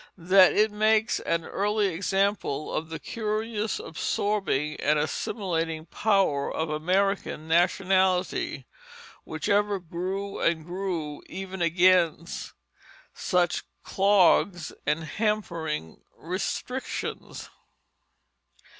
[0.17, 7.47] that it makes an early example of the curious absorbing and assimilating power of American
[7.47, 8.65] nationality,
[9.25, 12.53] which ever grew and grew even against
[13.13, 17.51] such clogs and hampering restrictions.